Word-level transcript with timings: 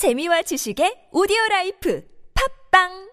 재미와 0.00 0.40
지식의 0.48 1.10
오디오 1.12 1.36
라이프 1.50 2.02
팝빵 2.32 3.10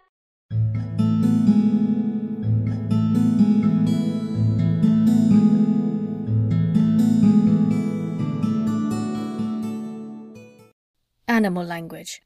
Animal 11.27 11.67
language. 11.67 12.21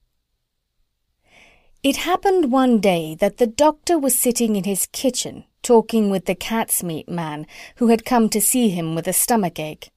It 1.82 1.98
happened 2.06 2.54
one 2.54 2.80
day 2.80 3.16
that 3.16 3.38
the 3.38 3.48
doctor 3.48 3.98
was 3.98 4.14
sitting 4.14 4.56
in 4.56 4.66
his 4.66 4.86
kitchen 4.92 5.46
talking 5.64 6.12
with 6.12 6.26
the 6.26 6.36
cat's 6.36 6.84
meat 6.84 7.10
man 7.10 7.48
who 7.78 7.88
had 7.88 8.06
come 8.06 8.30
to 8.30 8.40
see 8.40 8.70
him 8.70 8.94
with 8.94 9.08
a 9.08 9.12
stomachache. 9.12 9.90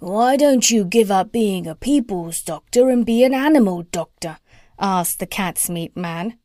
Why 0.00 0.36
don't 0.36 0.70
you 0.70 0.84
give 0.84 1.10
up 1.10 1.32
being 1.32 1.66
a 1.66 1.74
people's 1.74 2.40
doctor 2.40 2.88
and 2.88 3.04
be 3.04 3.24
an 3.24 3.34
animal 3.34 3.82
doctor? 3.82 4.38
asked 4.78 5.18
the 5.18 5.26
cat's 5.26 5.68
meat 5.68 5.96
man. 5.96 6.38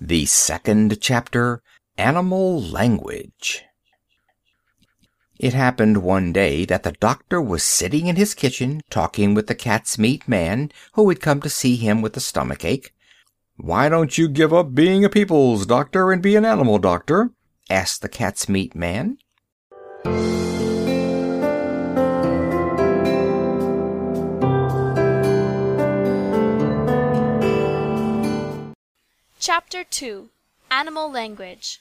The 0.00 0.26
second 0.26 1.00
chapter 1.00 1.62
Animal 1.96 2.60
Language. 2.60 3.62
It 5.38 5.54
happened 5.54 6.02
one 6.02 6.32
day 6.32 6.64
that 6.64 6.82
the 6.82 6.92
doctor 6.92 7.40
was 7.40 7.62
sitting 7.62 8.08
in 8.08 8.16
his 8.16 8.34
kitchen 8.34 8.80
talking 8.90 9.32
with 9.34 9.46
the 9.46 9.54
cat's 9.54 9.96
meat 9.96 10.26
man 10.26 10.72
who 10.94 11.08
had 11.08 11.20
come 11.20 11.40
to 11.42 11.48
see 11.48 11.76
him 11.76 12.02
with 12.02 12.16
a 12.16 12.20
stomachache. 12.20 12.93
Why 13.56 13.88
don't 13.88 14.18
you 14.18 14.26
give 14.26 14.52
up 14.52 14.74
being 14.74 15.04
a 15.04 15.08
people's 15.08 15.64
doctor 15.64 16.10
and 16.10 16.20
be 16.20 16.34
an 16.34 16.44
animal 16.44 16.78
doctor? 16.78 17.30
asked 17.70 18.02
the 18.02 18.08
cat's 18.08 18.48
meat 18.48 18.74
man. 18.74 19.18
Chapter 29.38 29.84
2 29.84 30.30
Animal 30.72 31.12
Language 31.12 31.80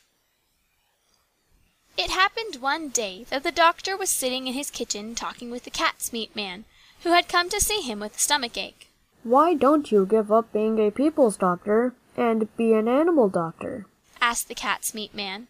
It 1.98 2.12
happened 2.12 2.58
one 2.62 2.90
day 2.90 3.26
that 3.32 3.42
the 3.42 3.52
doctor 3.52 3.98
was 3.98 4.12
sitting 4.12 4.46
in 4.46 4.54
his 4.54 4.70
kitchen 4.70 5.16
talking 5.16 5.50
with 5.50 5.64
the 5.64 5.72
cat's 5.72 6.14
meat 6.14 6.36
man, 6.36 6.66
who 7.02 7.14
had 7.14 7.28
come 7.28 7.50
to 7.50 7.60
see 7.60 7.82
him 7.82 8.00
with 8.00 8.16
a 8.16 8.20
stomachache. 8.20 8.93
Why 9.24 9.54
don't 9.54 9.90
you 9.90 10.06
give 10.06 10.32
up 10.32 10.52
being 10.52 10.80
a 10.80 10.92
people's 10.92 11.38
doctor 11.38 11.94
and 12.18 12.56
be 12.58 12.74
an 12.74 12.88
animal 12.90 13.30
doctor? 13.30 13.86
asked 14.22 14.48
the 14.50 14.56
cat's 14.56 14.94
meat 14.94 15.14
man. 15.14 15.48